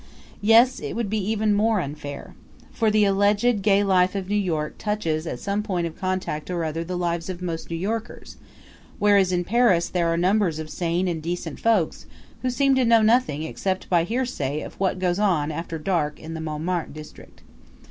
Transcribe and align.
Yes, 0.41 0.79
it 0.79 0.93
would 0.95 1.11
be 1.11 1.23
even 1.29 1.53
more 1.53 1.79
unfair. 1.79 2.33
For 2.71 2.89
the 2.89 3.05
alleged 3.05 3.61
gay 3.61 3.83
life 3.83 4.15
of 4.15 4.29
New 4.29 4.35
York 4.35 4.79
touches 4.79 5.27
at 5.27 5.39
some 5.39 5.61
point 5.61 5.85
of 5.85 5.95
contact 5.95 6.49
or 6.49 6.63
other 6.63 6.83
the 6.83 6.97
lives 6.97 7.29
of 7.29 7.39
most 7.39 7.69
New 7.69 7.77
Yorkers, 7.77 8.37
whereas 8.97 9.31
in 9.31 9.43
Paris 9.43 9.89
there 9.89 10.07
are 10.07 10.17
numbers 10.17 10.57
of 10.57 10.71
sane 10.71 11.07
and 11.07 11.21
decent 11.21 11.59
folks 11.59 12.07
who 12.41 12.49
seem 12.49 12.73
to 12.73 12.83
know 12.83 13.03
nothing 13.03 13.43
except 13.43 13.91
by 13.91 14.03
hearsay 14.03 14.61
of 14.61 14.73
what 14.79 14.97
goes 14.97 15.19
on 15.19 15.51
after 15.51 15.77
dark 15.77 16.19
in 16.19 16.33
the 16.33 16.41
Montmartre 16.41 16.91
district. 16.93 17.43